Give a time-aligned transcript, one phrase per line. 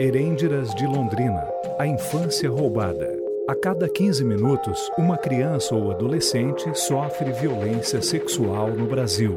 [0.00, 1.46] Herêndiras de Londrina
[1.78, 3.08] A infância roubada.
[3.48, 9.36] A cada 15 minutos, uma criança ou adolescente sofre violência sexual no Brasil.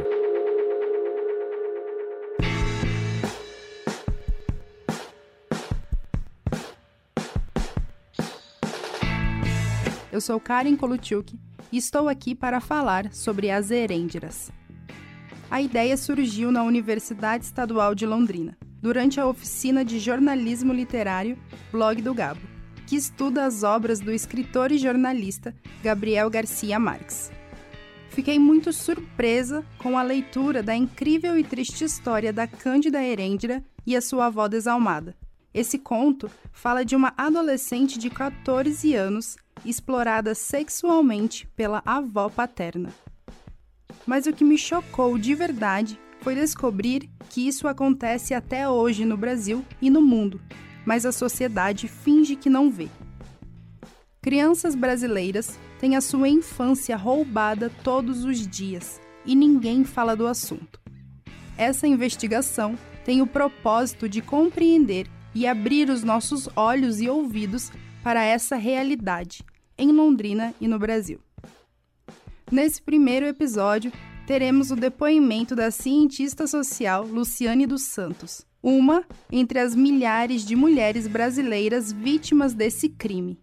[10.12, 11.38] Eu sou Karen Koluchuk
[11.72, 14.52] e estou aqui para falar sobre as herêndiras.
[15.52, 21.38] A ideia surgiu na Universidade Estadual de Londrina, durante a oficina de jornalismo literário
[21.72, 22.42] Blog do Gabo,
[22.86, 27.32] que estuda as obras do escritor e jornalista Gabriel Garcia Marques.
[28.10, 33.96] Fiquei muito surpresa com a leitura da incrível e triste história da Cândida Herêndira e
[33.96, 35.16] a sua avó desalmada.
[35.54, 42.94] Esse conto fala de uma adolescente de 14 anos explorada sexualmente pela avó paterna.
[44.06, 49.16] Mas o que me chocou de verdade foi descobrir que isso acontece até hoje no
[49.16, 50.42] Brasil e no mundo,
[50.86, 52.90] mas a sociedade finge que não vê.
[54.22, 60.82] Crianças brasileiras têm a sua infância roubada todos os dias e ninguém fala do assunto.
[61.58, 67.72] Essa investigação tem o propósito de compreender e abrir os nossos olhos e ouvidos
[68.04, 69.46] para essa realidade
[69.78, 71.22] em Londrina e no Brasil.
[72.52, 73.94] Nesse primeiro episódio,
[74.28, 81.08] teremos o depoimento da cientista social Luciane dos Santos, uma entre as milhares de mulheres
[81.08, 83.40] brasileiras vítimas desse crime.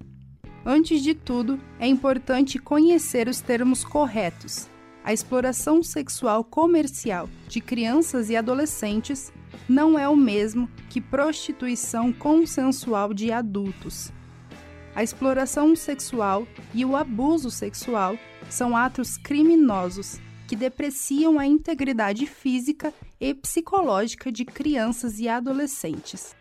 [0.63, 4.69] Antes de tudo, é importante conhecer os termos corretos.
[5.03, 9.33] A exploração sexual comercial de crianças e adolescentes
[9.67, 14.13] não é o mesmo que prostituição consensual de adultos.
[14.95, 18.19] A exploração sexual e o abuso sexual
[18.51, 26.35] são atos criminosos que depreciam a integridade física e psicológica de crianças e adolescentes.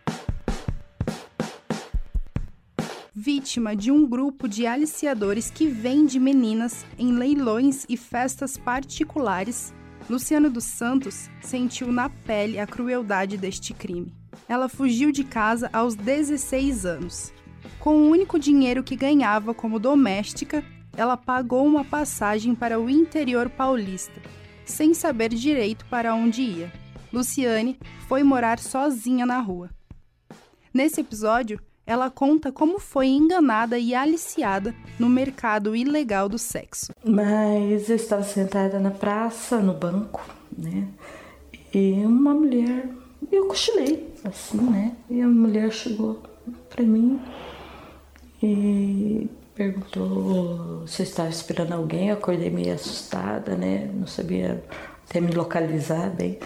[3.16, 9.74] Vítima de um grupo de aliciadores que vende meninas em leilões e festas particulares,
[10.10, 14.12] Luciano dos Santos sentiu na pele a crueldade deste crime.
[14.50, 17.34] Ela fugiu de casa aos 16 anos
[17.84, 20.64] com o único dinheiro que ganhava como doméstica,
[20.96, 24.22] ela pagou uma passagem para o interior paulista,
[24.66, 26.72] sem saber direito para onde ia.
[27.12, 27.78] Luciane
[28.08, 29.70] foi morar sozinha na rua.
[30.74, 36.94] Nesse episódio, ela conta como foi enganada e aliciada no mercado ilegal do sexo.
[37.04, 40.22] Mas eu estava sentada na praça, no banco,
[40.58, 40.88] né?
[41.74, 42.88] E uma mulher,
[43.32, 44.96] eu cochilei, assim, né?
[45.10, 46.22] E a mulher chegou
[46.70, 47.20] para mim
[48.42, 52.10] e perguntou se eu estava esperando alguém.
[52.10, 53.90] Eu acordei meio assustada, né?
[53.94, 54.64] Não sabia
[55.08, 56.40] até me localizar bem.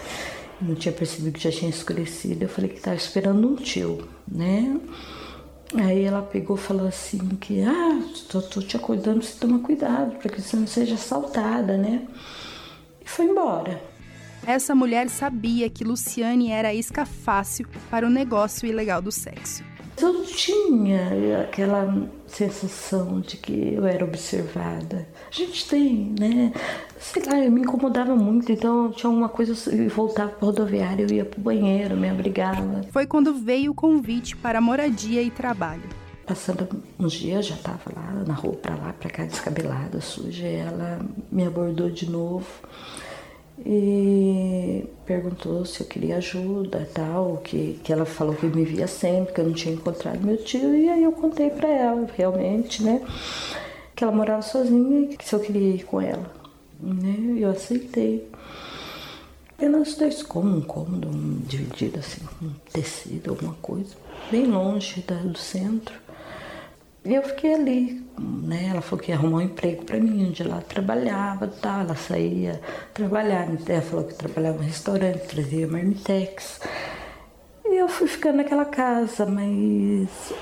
[0.60, 2.44] Não tinha percebido que já tinha escurecido.
[2.44, 4.80] Eu falei que estava esperando um tio, né?
[5.74, 10.30] Aí ela pegou e falou assim que, ah, tô, te acordando, você toma cuidado para
[10.30, 12.06] que você não seja assaltada, né?
[13.04, 13.80] E foi embora.
[14.46, 19.62] Essa mulher sabia que Luciane era isca fácil para o negócio ilegal do sexo.
[20.00, 25.08] Eu tinha aquela sensação de que eu era observada.
[25.28, 26.52] A gente tem, né?
[26.98, 31.10] Sei lá, eu me incomodava muito, então tinha uma coisa, eu voltava para rodoviária, eu
[31.10, 32.82] ia para o banheiro, me abrigava.
[32.92, 35.82] Foi quando veio o convite para moradia e trabalho.
[36.26, 41.00] Passando uns dias, já estava lá na rua, para lá, para cá, descabelada, suja, ela
[41.32, 42.46] me abordou de novo
[43.64, 49.34] e perguntou se eu queria ajuda tal, que, que ela falou que me via sempre,
[49.34, 53.00] que eu não tinha encontrado meu tio, e aí eu contei para ela, realmente, né,
[53.94, 56.30] que ela morava sozinha e que se eu queria ir com ela,
[56.80, 58.28] né, eu aceitei.
[59.56, 63.96] Apenas dois cômodos, um cômodo um dividido assim, um tecido, alguma coisa,
[64.30, 66.07] bem longe da, do centro.
[67.08, 68.68] E eu fiquei ali, né?
[68.70, 71.80] Ela falou que ia arrumar um emprego para mim, onde ela trabalhava tal.
[71.80, 72.60] Ela saía
[72.92, 76.60] trabalhar, ela falou que trabalhava no restaurante, trazia marmitex.
[77.64, 80.34] E eu fui ficando naquela casa, mas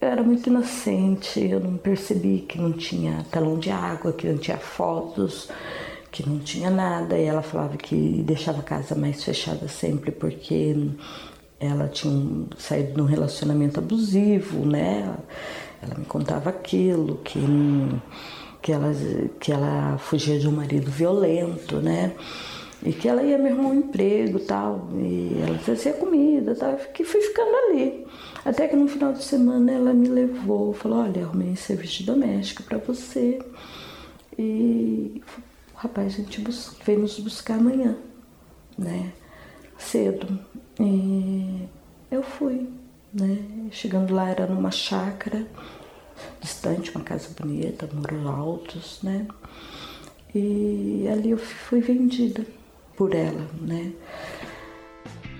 [0.00, 4.38] eu era muito inocente, eu não percebi que não tinha talão de água, que não
[4.38, 5.48] tinha fotos,
[6.12, 7.18] que não tinha nada.
[7.18, 10.76] E ela falava que deixava a casa mais fechada sempre porque
[11.58, 15.16] ela tinha saído de um relacionamento abusivo, né?
[15.82, 17.40] Ela me contava aquilo, que,
[18.62, 18.92] que, ela,
[19.40, 22.12] que ela fugia de um marido violento, né?
[22.82, 27.04] E que ela ia me arrumar um emprego tal, e ela trazia comida tal, que
[27.04, 28.06] fui ficando ali.
[28.44, 32.62] Até que no final de semana ela me levou, falou, olha, arrumei um serviço doméstico
[32.62, 33.40] para você.
[34.38, 35.22] E
[35.74, 37.96] rapaz, a gente bus veio nos buscar amanhã,
[38.78, 39.12] né?
[39.78, 40.38] Cedo.
[40.80, 41.66] E
[42.10, 42.68] eu fui,
[43.12, 43.68] né?
[43.70, 45.46] Chegando lá era numa chácara
[46.40, 49.26] distante, uma casa bonita, muros altos, né?
[50.34, 52.46] E ali eu fui vendida
[52.96, 53.92] por ela, né?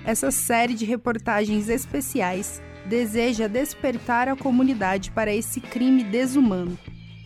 [0.04, 6.78] Essa série de reportagens especiais deseja despertar a comunidade para esse crime desumano.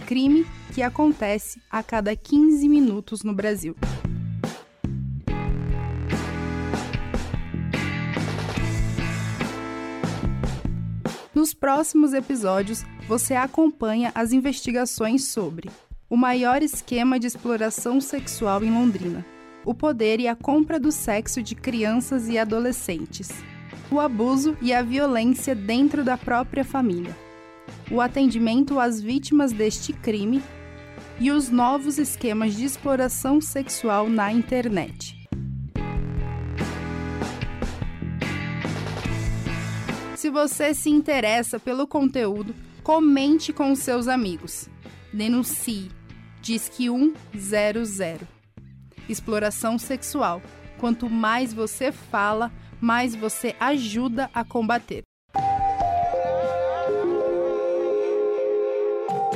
[0.07, 3.77] Crime que acontece a cada 15 minutos no Brasil.
[11.41, 15.71] Nos próximos episódios, você acompanha as investigações sobre
[16.11, 19.25] o maior esquema de exploração sexual em Londrina,
[19.65, 23.31] o poder e a compra do sexo de crianças e adolescentes,
[23.91, 27.17] o abuso e a violência dentro da própria família,
[27.91, 30.43] o atendimento às vítimas deste crime
[31.19, 35.20] e os novos esquemas de exploração sexual na internet.
[40.21, 44.69] Se você se interessa pelo conteúdo, comente com seus amigos.
[45.11, 45.91] Denuncie.
[46.43, 46.89] Disque
[47.35, 48.21] 100.
[49.09, 50.43] Exploração sexual.
[50.79, 55.05] Quanto mais você fala, mais você ajuda a combater.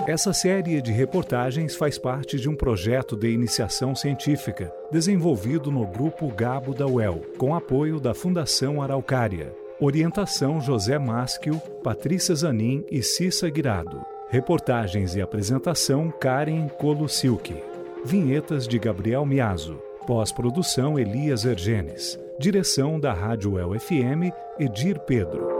[0.07, 6.29] Essa série de reportagens faz parte de um projeto de iniciação científica desenvolvido no Grupo
[6.29, 9.64] Gabo da UEL, com apoio da Fundação Araucária.
[9.81, 14.05] Orientação José Maschio, Patrícia Zanin e Cissa Guirado.
[14.29, 17.57] Reportagens e apresentação Karen Colusilki.
[18.05, 19.81] Vinhetas de Gabriel Miazo.
[20.07, 22.19] Pós-produção Elias Ergenes.
[22.39, 25.54] Direção da Rádio El FM, Edir Pedro.